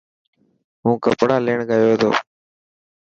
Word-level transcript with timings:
هون 0.81 0.93
ڪپڙا 1.05 1.37
ليڻ 1.45 1.59
گيو 1.69 1.93
تو. 2.01 2.09